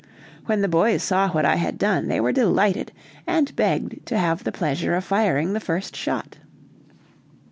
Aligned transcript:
When 0.47 0.61
the 0.61 0.67
boys 0.67 1.03
saw 1.03 1.29
what 1.29 1.45
I 1.45 1.57
had 1.57 1.77
done 1.77 2.07
they 2.07 2.19
were 2.19 2.31
delighted, 2.31 2.91
and 3.27 3.55
begged 3.55 4.03
to 4.07 4.17
have 4.17 4.43
the 4.43 4.51
pleasure 4.51 4.95
of 4.95 5.03
firing 5.03 5.53
the 5.53 5.59
first 5.59 5.95
shot. 5.95 6.37